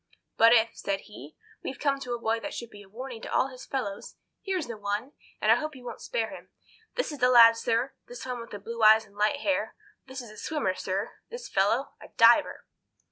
[0.35, 3.31] "But if," said he, "we come to a boy that should be a warning to
[3.31, 6.49] all his fellows, here's the one, and I hope you won't spare him.
[6.95, 9.75] This is the lad, sir—this one with the blue eyes and light hair.
[10.07, 12.65] This is a swimmer, sir—this fellow—a diver.